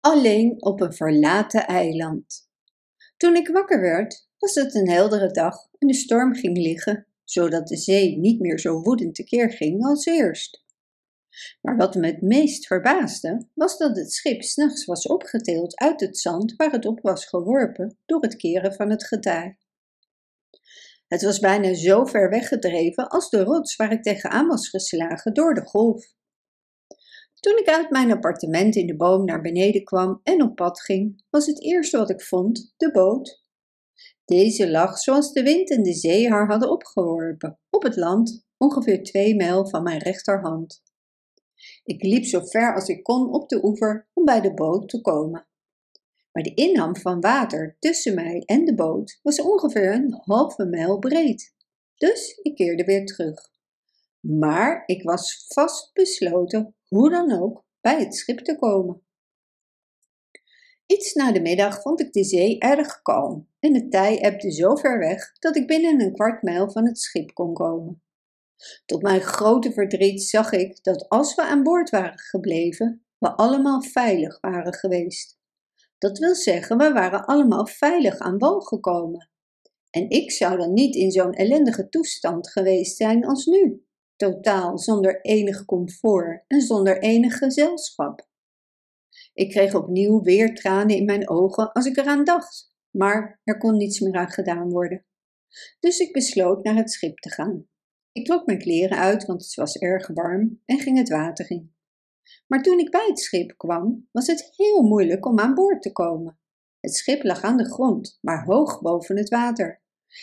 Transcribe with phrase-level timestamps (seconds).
[0.00, 2.48] alleen op een verlaten eiland.
[3.16, 7.68] Toen ik wakker werd, was het een heldere dag en de storm ging liggen, zodat
[7.68, 10.64] de zee niet meer zo woedend tekeer ging als eerst.
[11.60, 16.18] Maar wat me het meest verbaasde, was dat het schip s'nachts was opgetild uit het
[16.18, 19.58] zand waar het op was geworpen door het keren van het getij.
[21.08, 25.54] Het was bijna zo ver weggedreven als de rots waar ik tegenaan was geslagen door
[25.54, 26.12] de golf.
[27.40, 31.24] Toen ik uit mijn appartement in de boom naar beneden kwam en op pad ging,
[31.30, 33.44] was het eerste wat ik vond de boot.
[34.24, 39.02] Deze lag zoals de wind en de zee haar hadden opgeworpen, op het land, ongeveer
[39.02, 40.82] twee mijl van mijn rechterhand.
[41.84, 45.00] Ik liep zo ver als ik kon op de oever om bij de boot te
[45.00, 45.48] komen.
[46.32, 50.98] Maar de inham van water tussen mij en de boot was ongeveer een halve mijl
[50.98, 51.54] breed.
[51.96, 53.50] Dus ik keerde weer terug.
[54.20, 59.02] Maar ik was vast besloten hoe dan ook bij het schip te komen.
[60.86, 64.74] Iets na de middag vond ik de zee erg kalm en het tij ebde zo
[64.74, 68.02] ver weg dat ik binnen een kwart mijl van het schip kon komen.
[68.86, 73.82] Tot mijn grote verdriet zag ik dat als we aan boord waren gebleven, we allemaal
[73.82, 75.38] veilig waren geweest.
[75.98, 79.30] Dat wil zeggen, we waren allemaal veilig aan wal gekomen.
[79.90, 83.84] En ik zou dan niet in zo'n ellendige toestand geweest zijn als nu
[84.20, 88.28] totaal zonder enig comfort en zonder enig gezelschap.
[89.34, 93.76] Ik kreeg opnieuw weer tranen in mijn ogen als ik eraan dacht, maar er kon
[93.76, 95.04] niets meer aan gedaan worden.
[95.80, 97.68] Dus ik besloot naar het schip te gaan.
[98.12, 101.74] Ik trok mijn kleren uit, want het was erg warm, en ging het water in.
[102.46, 105.92] Maar toen ik bij het schip kwam, was het heel moeilijk om aan boord te
[105.92, 106.38] komen.
[106.80, 109.82] Het schip lag aan de grond, maar hoog boven het water.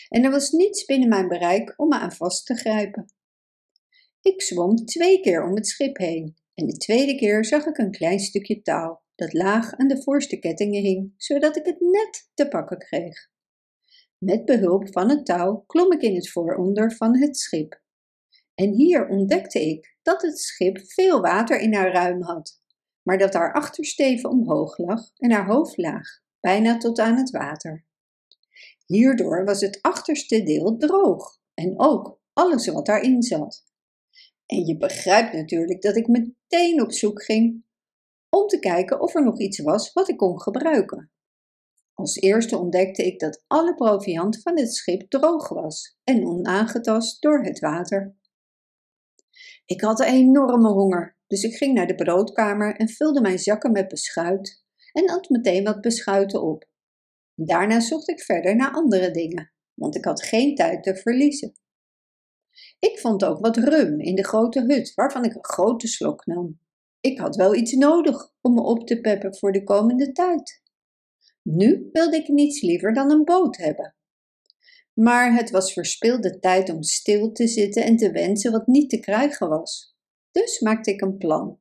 [0.09, 3.05] En er was niets binnen mijn bereik om me aan vast te grijpen.
[4.27, 7.91] Ik zwom twee keer om het schip heen en de tweede keer zag ik een
[7.91, 12.47] klein stukje touw dat laag aan de voorste kettingen hing, zodat ik het net te
[12.47, 13.29] pakken kreeg.
[14.17, 17.81] Met behulp van het touw klom ik in het vooronder van het schip.
[18.55, 22.61] En hier ontdekte ik dat het schip veel water in haar ruim had,
[23.03, 27.85] maar dat haar achtersteven omhoog lag en haar hoofd laag, bijna tot aan het water.
[28.85, 33.66] Hierdoor was het achterste deel droog en ook alles wat daarin zat.
[34.47, 37.65] En je begrijpt natuurlijk dat ik meteen op zoek ging
[38.29, 41.11] om te kijken of er nog iets was wat ik kon gebruiken.
[41.93, 47.43] Als eerste ontdekte ik dat alle proviand van het schip droog was en onaangetast door
[47.43, 48.15] het water.
[49.65, 53.71] Ik had een enorme honger, dus ik ging naar de broodkamer en vulde mijn zakken
[53.71, 56.69] met beschuit en at meteen wat beschuiten op.
[57.35, 61.53] Daarna zocht ik verder naar andere dingen, want ik had geen tijd te verliezen.
[62.79, 66.59] Ik vond ook wat rum in de grote hut, waarvan ik een grote slok nam.
[66.99, 70.61] Ik had wel iets nodig om me op te peppen voor de komende tijd.
[71.41, 73.95] Nu wilde ik niets liever dan een boot hebben.
[74.93, 78.99] Maar het was verspilde tijd om stil te zitten en te wensen wat niet te
[78.99, 79.95] krijgen was.
[80.31, 81.59] Dus maakte ik een plan.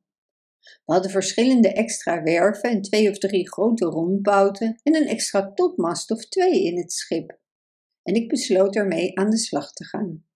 [0.85, 6.11] We hadden verschillende extra werven en twee of drie grote rondbouten en een extra topmast
[6.11, 7.39] of twee in het schip.
[8.03, 10.26] En ik besloot ermee aan de slag te gaan.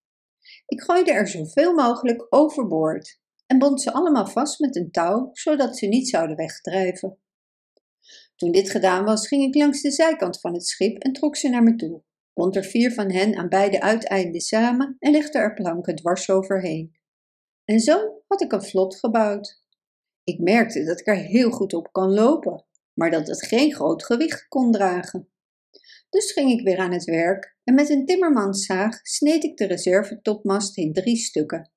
[0.72, 5.78] Ik gooide er zoveel mogelijk overboord en bond ze allemaal vast met een touw, zodat
[5.78, 7.18] ze niet zouden wegdrijven.
[8.36, 11.50] Toen dit gedaan was, ging ik langs de zijkant van het schip en trok ze
[11.50, 15.54] naar me toe, bond er vier van hen aan beide uiteinden samen en legde er
[15.54, 16.96] planken dwars overheen.
[17.66, 19.64] En zo had ik een vlot gebouwd.
[20.24, 24.06] Ik merkte dat ik er heel goed op kan lopen, maar dat het geen groot
[24.06, 25.31] gewicht kon dragen.
[26.12, 30.78] Dus ging ik weer aan het werk en met een timmermanszaag sneed ik de reservetopmast
[30.78, 31.72] in drie stukken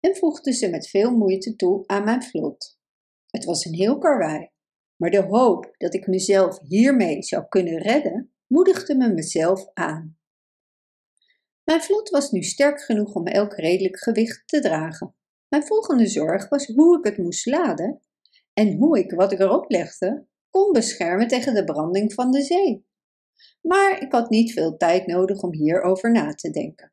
[0.00, 2.78] en voegde ze met veel moeite toe aan mijn vlot.
[3.26, 4.50] Het was een heel karwei,
[4.96, 10.18] maar de hoop dat ik mezelf hiermee zou kunnen redden, moedigde me mezelf aan.
[11.64, 15.14] Mijn vlot was nu sterk genoeg om elk redelijk gewicht te dragen.
[15.48, 18.00] Mijn volgende zorg was hoe ik het moest laden
[18.52, 22.86] en hoe ik wat ik erop legde kon beschermen tegen de branding van de zee.
[23.62, 26.92] Maar ik had niet veel tijd nodig om hierover na te denken.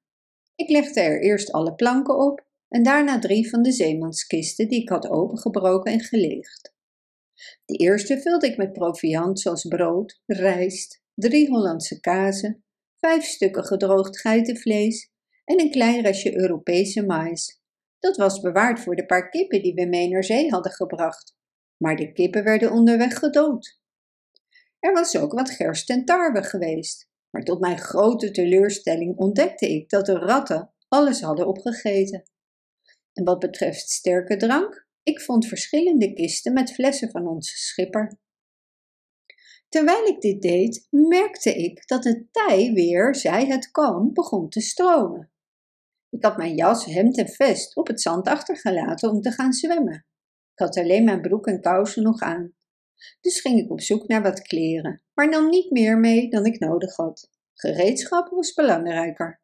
[0.56, 4.90] Ik legde er eerst alle planken op en daarna drie van de zeemanskisten die ik
[4.90, 6.74] had opengebroken en geleegd.
[7.66, 12.64] De eerste vulde ik met proviand zoals brood, rijst, drie Hollandse kazen,
[12.98, 15.12] vijf stukken gedroogd geitenvlees
[15.46, 17.62] en een klein restje Europese mais.
[18.00, 21.36] Dat was bewaard voor de paar kippen die we mee naar zee hadden gebracht.
[21.78, 23.82] Maar de kippen werden onderweg gedood.
[24.84, 29.90] Er was ook wat gerst en tarwe geweest, maar tot mijn grote teleurstelling ontdekte ik
[29.90, 32.24] dat de ratten alles hadden opgegeten.
[33.14, 38.20] En wat betreft sterke drank, ik vond verschillende kisten met flessen van onze schipper.
[39.70, 44.62] terwijl ik dit deed, merkte ik dat het tij weer, zij het kan, begon te
[44.62, 45.32] stromen.
[46.10, 50.06] Ik had mijn jas, hemd en vest op het zand achtergelaten om te gaan zwemmen.
[50.54, 52.54] Ik had alleen mijn broek en kousen nog aan.
[53.22, 56.60] Dus ging ik op zoek naar wat kleren, maar nam niet meer mee dan ik
[56.60, 57.30] nodig had.
[57.54, 59.42] Gereedschap was belangrijker.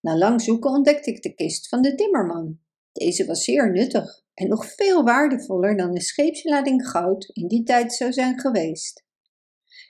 [0.00, 2.58] Na lang zoeken ontdekte ik de kist van de timmerman.
[2.92, 7.92] Deze was zeer nuttig en nog veel waardevoller dan een scheepslading goud in die tijd
[7.92, 9.04] zou zijn geweest.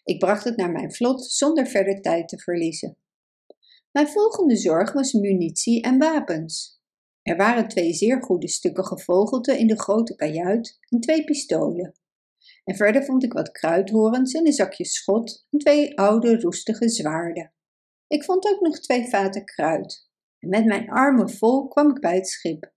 [0.05, 2.97] Ik bracht het naar mijn vlot zonder verder tijd te verliezen.
[3.93, 6.81] Mijn volgende zorg was munitie en wapens.
[7.23, 11.95] Er waren twee zeer goede stukken gevogelte in de grote kajuit en twee pistolen.
[12.69, 17.53] En verder vond ik wat kruidhorens en een zakje schot en twee oude roestige zwaarden.
[18.07, 20.11] Ik vond ook nog twee vaten kruid.
[20.39, 22.73] En met mijn armen vol kwam ik bij het schip.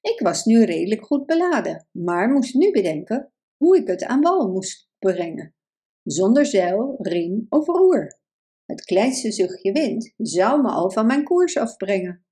[0.00, 4.50] Ik was nu redelijk goed beladen, maar moest nu bedenken hoe ik het aan wal
[4.50, 5.54] moest brengen.
[6.02, 8.18] Zonder zeil, riem of roer.
[8.64, 12.24] Het kleinste zuchtje wind zou me al van mijn koers afbrengen.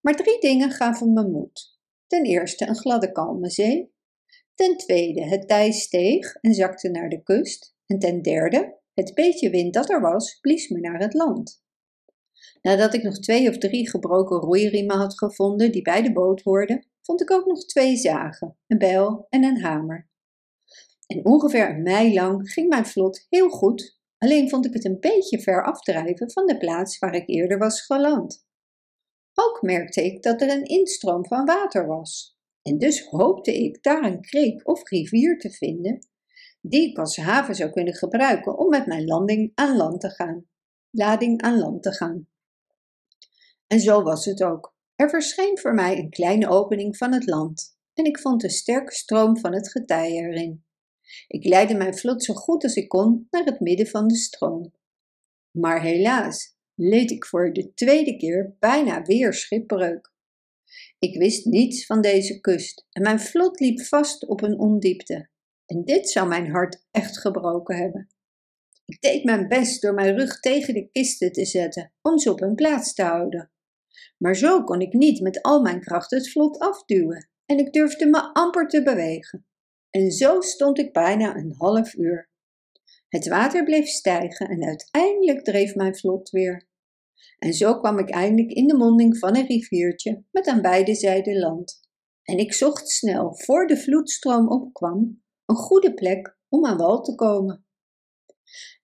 [0.00, 1.78] Maar drie dingen gaven me moed.
[2.06, 3.92] Ten eerste een gladde kalme zee.
[4.60, 7.74] Ten tweede het tij steeg en zakte naar de kust.
[7.86, 11.62] En ten derde, het beetje wind dat er was, blies me naar het land.
[12.62, 16.86] Nadat ik nog twee of drie gebroken roeiriemen had gevonden die bij de boot hoorden,
[17.02, 20.08] vond ik ook nog twee zagen, een bijl en een hamer.
[21.06, 25.00] En ongeveer een mijl lang ging mijn vlot heel goed, alleen vond ik het een
[25.00, 28.46] beetje ver afdrijven van de plaats waar ik eerder was geland.
[29.34, 34.04] Ook merkte ik dat er een instroom van water was, en dus hoopte ik daar
[34.04, 36.08] een kreek of rivier te vinden
[36.60, 40.48] die ik als haven zou kunnen gebruiken om met mijn landing aan land te gaan.
[40.90, 42.28] Lading aan land te gaan.
[43.66, 44.74] En zo was het ook.
[44.96, 48.92] Er verscheen voor mij een kleine opening van het land en ik vond een sterke
[48.92, 50.64] stroom van het getij erin.
[51.26, 54.72] Ik leidde mijn vlot zo goed als ik kon naar het midden van de stroom.
[55.50, 60.09] Maar helaas leed ik voor de tweede keer bijna weer schipbreuk.
[61.00, 65.28] Ik wist niets van deze kust en mijn vlot liep vast op een ondiepte.
[65.66, 68.08] En dit zou mijn hart echt gebroken hebben.
[68.84, 72.40] Ik deed mijn best door mijn rug tegen de kisten te zetten om ze op
[72.40, 73.50] hun plaats te houden.
[74.18, 78.06] Maar zo kon ik niet met al mijn kracht het vlot afduwen en ik durfde
[78.06, 79.46] me amper te bewegen.
[79.90, 82.30] En zo stond ik bijna een half uur.
[83.08, 86.68] Het water bleef stijgen en uiteindelijk dreef mijn vlot weer.
[87.38, 91.38] En zo kwam ik eindelijk in de monding van een riviertje met aan beide zijden
[91.38, 91.80] land.
[92.22, 97.14] En ik zocht snel, voor de vloedstroom opkwam, een goede plek om aan wal te
[97.14, 97.64] komen.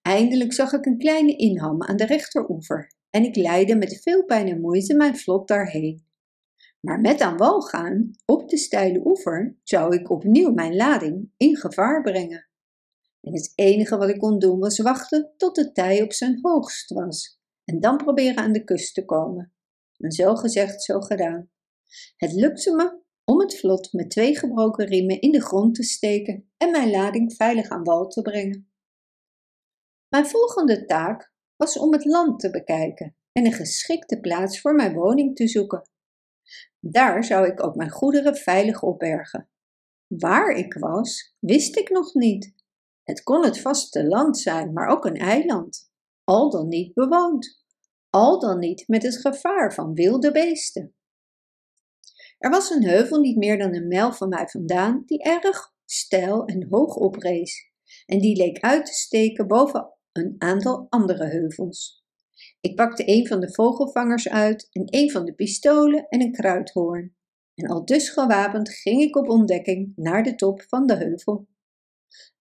[0.01, 4.47] Eindelijk zag ik een kleine inham aan de rechteroever en ik leidde met veel pijn
[4.47, 6.05] en moeite mijn vlot daarheen.
[6.79, 11.57] Maar met aan wal gaan, op de steile oever, zou ik opnieuw mijn lading in
[11.57, 12.47] gevaar brengen.
[13.21, 16.93] En het enige wat ik kon doen was wachten tot de tij op zijn hoogst
[16.93, 17.36] was
[17.69, 19.53] en dan proberen aan de kust te komen.
[19.97, 21.49] En zo gezegd, zo gedaan.
[22.15, 26.51] Het lukte me om het vlot met twee gebroken riemen in de grond te steken
[26.57, 28.71] en mijn lading veilig aan wal te brengen.
[30.07, 34.93] Mijn volgende taak was om het land te bekijken en een geschikte plaats voor mijn
[34.93, 35.89] woning te zoeken.
[36.79, 39.49] Daar zou ik ook mijn goederen veilig opbergen.
[40.07, 42.53] Waar ik was, wist ik nog niet.
[43.03, 45.86] Het kon het vaste land zijn, maar ook een eiland,
[46.27, 47.63] al dan niet bewoond,
[48.09, 50.95] al dan niet met het gevaar van wilde beesten.
[52.37, 56.45] Er was een heuvel niet meer dan een mijl van mij vandaan, die erg steil
[56.45, 57.71] en hoog oprees,
[58.05, 62.05] en die leek uit te steken boven een aantal andere heuvels.
[62.61, 67.15] Ik pakte een van de vogelvangers uit en een van de pistolen en een kruidhoorn.
[67.55, 71.47] En al dus gewapend ging ik op ontdekking naar de top van de heuvel.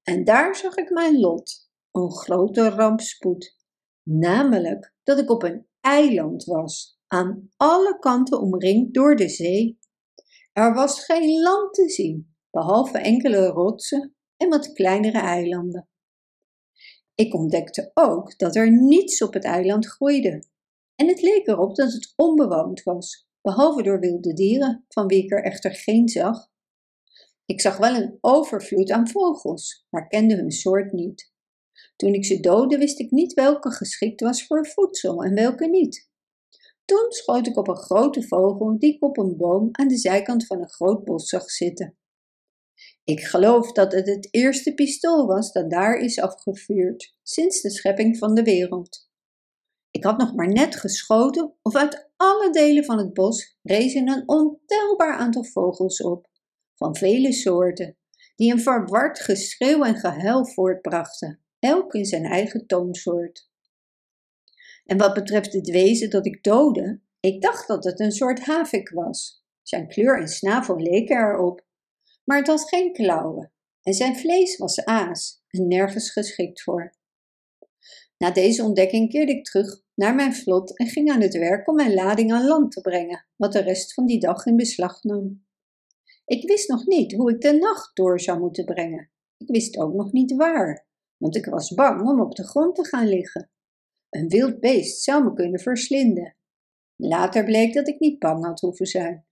[0.02, 3.56] En daar zag ik mijn lot, een grote rampspoed.
[4.10, 9.78] Namelijk dat ik op een eiland was, aan alle kanten omringd door de zee.
[10.52, 15.88] Er was geen land te zien, behalve enkele rotsen en wat kleinere eilanden.
[17.14, 20.42] Ik ontdekte ook dat er niets op het eiland groeide.
[20.94, 25.32] En het leek erop dat het onbewoond was, behalve door wilde dieren, van wie ik
[25.32, 26.48] er echter geen zag.
[27.44, 31.34] Ik zag wel een overvloed aan vogels, maar kende hun soort niet.
[31.96, 36.10] Toen ik ze doodde, wist ik niet welke geschikt was voor voedsel en welke niet.
[36.84, 40.46] Toen schoot ik op een grote vogel die ik op een boom aan de zijkant
[40.46, 41.96] van een groot bos zag zitten.
[43.04, 48.18] Ik geloof dat het het eerste pistool was dat daar is afgevuurd sinds de schepping
[48.18, 49.10] van de wereld.
[49.90, 54.28] Ik had nog maar net geschoten of uit alle delen van het bos rezen een
[54.28, 56.28] ontelbaar aantal vogels op,
[56.74, 57.96] van vele soorten,
[58.36, 63.50] die een verward geschreeuw en gehuil voortbrachten, elk in zijn eigen toonsoort.
[64.84, 68.90] En wat betreft het wezen dat ik doodde, ik dacht dat het een soort havik
[68.90, 69.44] was.
[69.62, 71.66] Zijn kleur en snavel leken erop,
[72.24, 76.94] maar het had geen klauwen en zijn vlees was aas en nergens geschikt voor.
[78.18, 81.74] Na deze ontdekking keerde ik terug naar mijn vlot en ging aan het werk om
[81.74, 85.44] mijn lading aan land te brengen, wat de rest van die dag in beslag nam.
[86.24, 89.10] Ik wist nog niet hoe ik de nacht door zou moeten brengen.
[89.36, 90.85] Ik wist ook nog niet waar,
[91.16, 93.50] want ik was bang om op de grond te gaan liggen.
[94.10, 96.36] Een wild beest zou me kunnen verslinden.
[96.96, 99.26] Later bleek dat ik niet bang had hoeven zijn.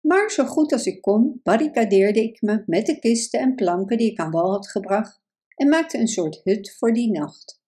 [0.00, 4.10] Maar zo goed als ik kon, barricadeerde ik me met de kisten en planken die
[4.10, 5.20] ik aan wal had gebracht
[5.56, 7.60] en maakte een soort hut voor die nacht.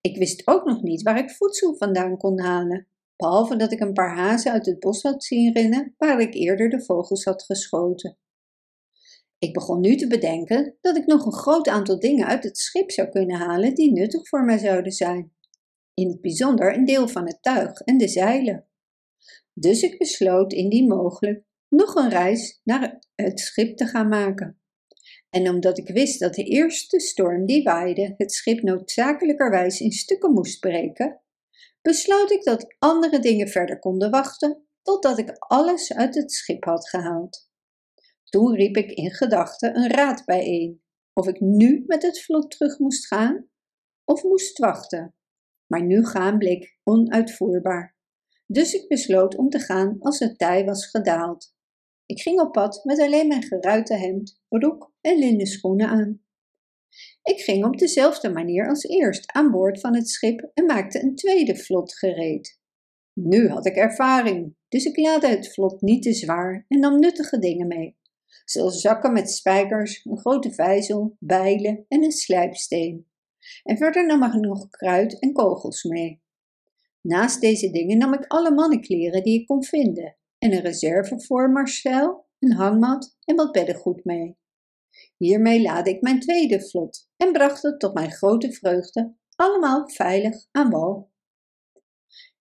[0.00, 3.92] Ik wist ook nog niet waar ik voedsel vandaan kon halen, behalve dat ik een
[3.92, 8.16] paar hazen uit het bos had zien rennen waar ik eerder de vogels had geschoten.
[9.42, 12.90] Ik begon nu te bedenken dat ik nog een groot aantal dingen uit het schip
[12.90, 15.32] zou kunnen halen die nuttig voor mij zouden zijn.
[15.94, 18.66] In het bijzonder een deel van het tuig en de zeilen.
[19.54, 24.60] Dus ik besloot indien mogelijk nog een reis naar het schip te gaan maken.
[25.30, 30.32] En omdat ik wist dat de eerste storm die waaide het schip noodzakelijkerwijs in stukken
[30.32, 31.20] moest breken,
[31.80, 36.88] besloot ik dat andere dingen verder konden wachten totdat ik alles uit het schip had
[36.88, 37.50] gehaald.
[38.32, 42.78] Toen riep ik in gedachten een raad bijeen, of ik nu met het vlot terug
[42.78, 43.48] moest gaan
[44.04, 45.14] of moest wachten.
[45.66, 47.96] Maar nu gaan bleek onuitvoerbaar.
[48.46, 51.54] Dus ik besloot om te gaan als het tij was gedaald.
[52.06, 56.22] Ik ging op pad met alleen mijn geruite hemd, broek en linnen schoenen aan.
[57.22, 61.14] Ik ging op dezelfde manier als eerst aan boord van het schip en maakte een
[61.14, 62.60] tweede vlot gereed.
[63.12, 67.38] Nu had ik ervaring, dus ik laadde het vlot niet te zwaar en nam nuttige
[67.38, 68.00] dingen mee,
[68.44, 73.06] zoals zakken met spijkers, een grote vijzel, bijlen en een slijpsteen.
[73.62, 76.22] En verder nam ik nog kruid en kogels mee.
[77.00, 81.50] Naast deze dingen nam ik alle mannenkleren die ik kon vinden en een reserve voor
[81.50, 84.38] Marcel, een hangmat en wat beddengoed mee.
[85.16, 90.46] Hiermee laadde ik mijn tweede vlot en bracht het tot mijn grote vreugde allemaal veilig
[90.50, 91.10] aan wal.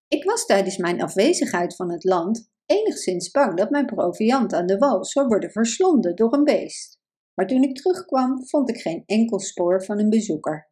[0.07, 4.77] Ik was tijdens mijn afwezigheid van het land enigszins bang dat mijn proviand aan de
[4.77, 6.99] wal zou worden verslonden door een beest.
[7.33, 10.69] Maar toen ik terugkwam, vond ik geen enkel spoor van een bezoeker.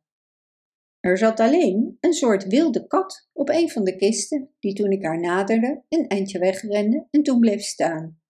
[0.99, 5.03] Er zat alleen een soort wilde kat op een van de kisten, die toen ik
[5.03, 8.21] haar naderde een eindje wegrende en toen bleef staan.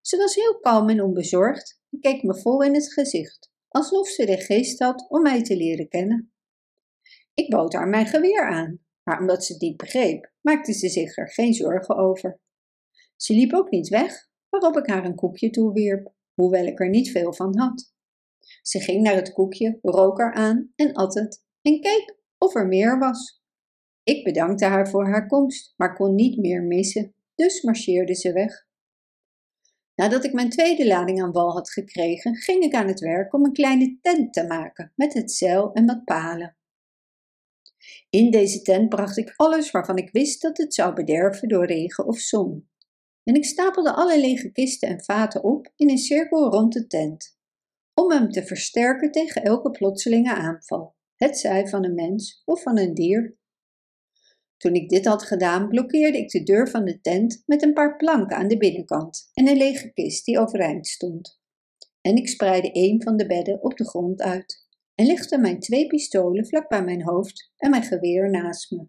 [0.00, 4.26] Ze was heel kalm en onbezorgd en keek me vol in het gezicht, alsof ze
[4.26, 6.32] de geest had om mij te leren kennen.
[7.34, 11.30] Ik bood haar mijn geweer aan, maar omdat ze dit begreep, maakte ze zich er
[11.30, 12.40] geen zorgen over.
[13.16, 17.10] Ze liep ook niet weg, waarop ik haar een koekje toewierp, hoewel ik er niet
[17.10, 17.94] veel van had.
[18.62, 22.66] Ze ging naar het koekje, rook er aan en at het en keek of er
[22.66, 23.42] meer was.
[24.02, 28.66] Ik bedankte haar voor haar komst, maar kon niet meer missen, dus marcheerde ze weg.
[29.94, 33.44] Nadat ik mijn tweede lading aan wal had gekregen, ging ik aan het werk om
[33.44, 36.56] een kleine tent te maken met het zeil en wat palen.
[38.10, 42.06] In deze tent bracht ik alles waarvan ik wist dat het zou bederven door regen
[42.06, 42.68] of zon.
[43.28, 47.38] En ik stapelde alle lege kisten en vaten op in een cirkel rond de tent,
[47.94, 52.78] om hem te versterken tegen elke plotselinge aanval het zij van een mens of van
[52.78, 53.36] een dier.
[54.56, 57.96] Toen ik dit had gedaan, blokkeerde ik de deur van de tent met een paar
[57.96, 61.40] planken aan de binnenkant en een lege kist die overeind stond.
[62.00, 65.86] En ik spreidde een van de bedden op de grond uit en legde mijn twee
[65.86, 68.88] pistolen vlak bij mijn hoofd en mijn geweer naast me.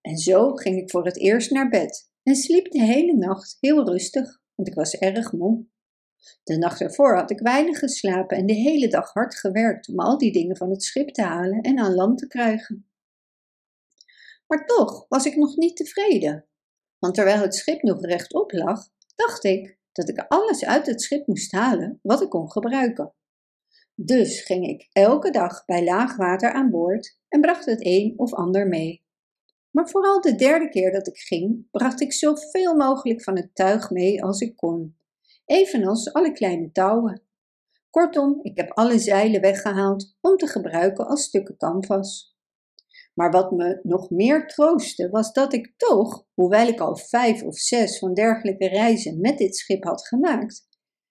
[0.00, 3.86] En zo ging ik voor het eerst naar bed en sliep de hele nacht heel
[3.86, 5.66] rustig, want ik was erg moe.
[6.42, 10.18] De nacht ervoor had ik weinig geslapen en de hele dag hard gewerkt om al
[10.18, 12.90] die dingen van het schip te halen en aan land te krijgen.
[14.46, 16.46] Maar toch was ik nog niet tevreden,
[16.98, 21.26] want terwijl het schip nog rechtop lag, dacht ik dat ik alles uit het schip
[21.26, 23.14] moest halen wat ik kon gebruiken.
[23.94, 28.34] Dus ging ik elke dag bij laag water aan boord en bracht het een of
[28.34, 29.04] ander mee.
[29.70, 33.90] Maar vooral de derde keer dat ik ging, bracht ik zoveel mogelijk van het tuig
[33.90, 34.98] mee als ik kon
[35.50, 37.22] evenals alle kleine touwen.
[37.90, 42.36] Kortom, ik heb alle zeilen weggehaald om te gebruiken als stukken canvas.
[43.14, 47.58] Maar wat me nog meer troostte, was dat ik toch, hoewel ik al vijf of
[47.58, 50.68] zes van dergelijke reizen met dit schip had gemaakt,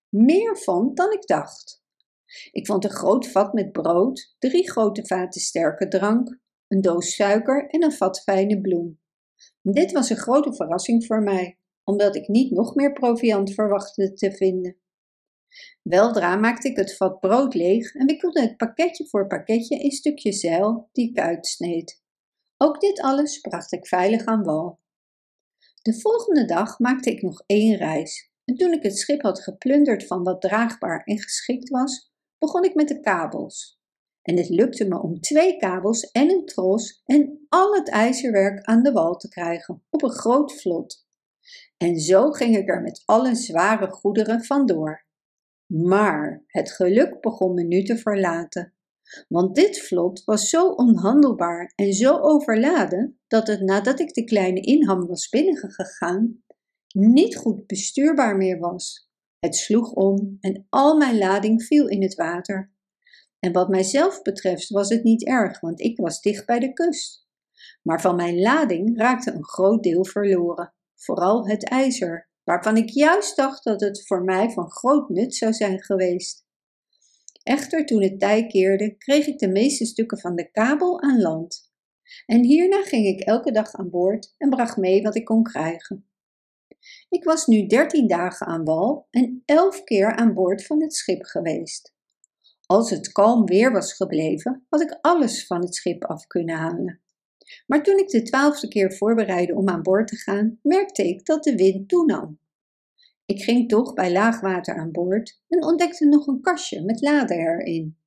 [0.09, 1.83] meer vond dan ik dacht.
[2.51, 7.69] Ik vond een groot vat met brood, drie grote vaten sterke drank, een doos suiker
[7.69, 8.99] en een vat fijne bloem.
[9.61, 11.59] Dit was een grote verrassing voor mij
[11.89, 14.77] omdat ik niet nog meer proviand verwachtte te vinden.
[15.81, 20.39] Weldra maakte ik het vat brood leeg en wikkelde het pakketje voor pakketje in stukjes
[20.39, 22.03] zeil die ik uitsneed.
[22.57, 24.79] Ook dit alles bracht ik veilig aan wal.
[25.81, 30.07] De volgende dag maakte ik nog één reis en toen ik het schip had geplunderd
[30.07, 33.78] van wat draagbaar en geschikt was, begon ik met de kabels.
[34.29, 38.83] En het lukte me om twee kabels en een tros en al het ijzerwerk aan
[38.83, 41.07] de wal te krijgen op een groot vlot.
[41.77, 45.05] En zo ging ik er met alle zware goederen vandoor.
[45.65, 48.73] Maar het geluk begon me nu te verlaten.
[49.27, 54.61] Want dit vlot was zo onhandelbaar en zo overladen dat het nadat ik de kleine
[54.61, 56.43] inham was binnengegaan,
[56.93, 59.09] niet goed bestuurbaar meer was.
[59.39, 62.77] Het sloeg om en al mijn lading viel in het water.
[63.39, 67.27] En wat mijzelf betreft was het niet erg, want ik was dicht bij de kust.
[67.81, 73.35] Maar van mijn lading raakte een groot deel verloren, vooral het ijzer waarvan ik juist
[73.35, 76.47] dacht dat het voor mij van groot nut zou zijn geweest.
[77.43, 81.71] Echter, toen het tij keerde, kreeg ik de meeste stukken van de kabel aan land.
[82.25, 86.09] En hierna ging ik elke dag aan boord en bracht mee wat ik kon krijgen.
[87.09, 91.23] Ik was nu dertien dagen aan wal en elf keer aan boord van het schip
[91.23, 91.97] geweest.
[92.71, 97.01] Als het kalm weer was gebleven, had ik alles van het schip af kunnen halen.
[97.67, 101.43] Maar toen ik de twaalfde keer voorbereidde om aan boord te gaan, merkte ik dat
[101.43, 102.39] de wind toenam.
[103.25, 107.97] Ik ging toch bij laagwater aan boord en ontdekte nog een kastje met laden erin.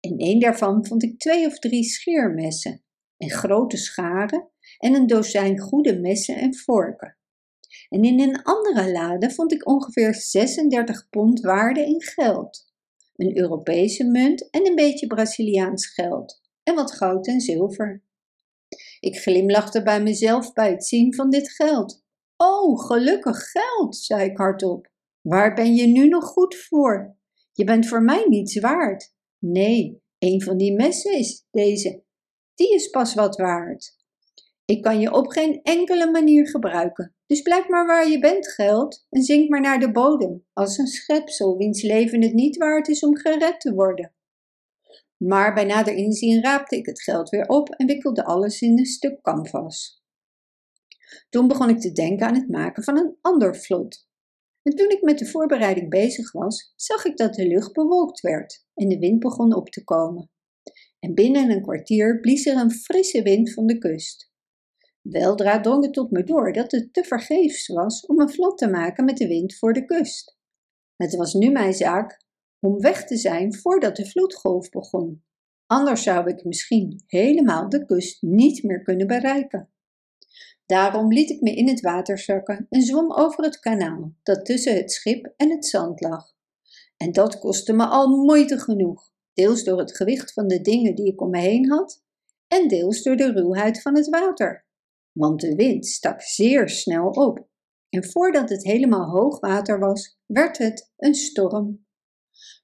[0.00, 2.84] In een daarvan vond ik twee of drie scheermessen
[3.16, 7.16] en grote scharen en een dozijn goede messen en vorken.
[7.88, 12.66] En in een andere lade vond ik ongeveer 36 pond waarde in geld,
[13.16, 18.04] een Europese munt en een beetje Braziliaans geld en wat goud en zilver.
[19.00, 22.04] Ik glimlachte bij mezelf bij het zien van dit geld.
[22.36, 24.90] Oh, gelukkig geld, zei ik hardop.
[25.20, 27.16] Waar ben je nu nog goed voor?
[27.52, 29.14] Je bent voor mij niets waard.
[29.38, 32.04] Nee, een van die messen is deze.
[32.54, 33.96] Die is pas wat waard.
[34.66, 37.14] Ik kan je op geen enkele manier gebruiken.
[37.26, 40.86] Dus blijf maar waar je bent, geld, en zink maar naar de bodem, als een
[40.86, 44.14] schepsel wiens leven het niet waard is om gered te worden.
[45.16, 48.86] Maar bij nader inzien raapte ik het geld weer op en wikkelde alles in een
[48.86, 50.02] stuk canvas.
[51.28, 54.08] Toen begon ik te denken aan het maken van een ander vlot.
[54.62, 58.66] En toen ik met de voorbereiding bezig was, zag ik dat de lucht bewolkt werd
[58.74, 60.30] en de wind begon op te komen.
[60.98, 64.34] En binnen een kwartier blies er een frisse wind van de kust.
[65.10, 68.68] Weldra drong het tot me door dat het te vergeefs was om een vlot te
[68.68, 70.36] maken met de wind voor de kust.
[70.96, 72.24] Het was nu mijn zaak
[72.60, 75.24] om weg te zijn voordat de vloedgolf begon.
[75.66, 79.70] Anders zou ik misschien helemaal de kust niet meer kunnen bereiken.
[80.66, 84.76] Daarom liet ik me in het water zakken en zwom over het kanaal dat tussen
[84.76, 86.34] het schip en het zand lag.
[86.96, 91.06] En dat kostte me al moeite genoeg, deels door het gewicht van de dingen die
[91.06, 92.02] ik om me heen had
[92.48, 94.65] en deels door de ruwheid van het water.
[95.18, 97.48] Want de wind stak zeer snel op
[97.88, 101.86] en voordat het helemaal hoog water was, werd het een storm.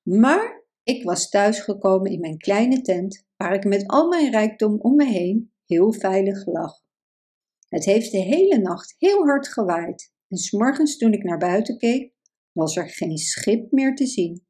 [0.03, 4.95] Maar ik was thuisgekomen in mijn kleine tent, waar ik met al mijn rijkdom om
[4.95, 6.73] me heen heel veilig lag.
[7.69, 12.13] Het heeft de hele nacht heel hard gewaaid en s'morgens toen ik naar buiten keek,
[12.53, 14.47] was er geen schip meer te zien.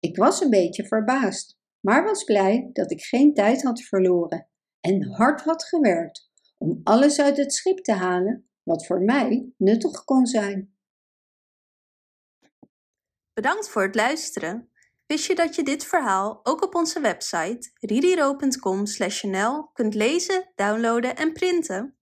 [0.00, 4.48] Ik was een beetje verbaasd, maar was blij dat ik geen tijd had verloren
[4.80, 6.29] en hard had gewerkt
[6.62, 10.74] om alles uit het schip te halen wat voor mij nuttig kon zijn.
[13.32, 14.70] Bedankt voor het luisteren.
[15.06, 21.32] Wist je dat je dit verhaal ook op onze website ririro.com/nl kunt lezen, downloaden en
[21.32, 21.99] printen?